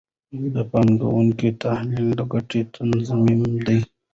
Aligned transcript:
د 0.53 0.55
پانګونې 0.71 1.49
تحلیل 1.61 2.09
د 2.19 2.21
ګټې 2.31 2.61
تضمین 2.73 3.41
دی. 3.65 3.79